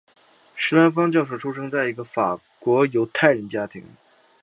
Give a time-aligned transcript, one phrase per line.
[0.55, 3.85] 施兰芳教授出生在一个法国犹太人家庭。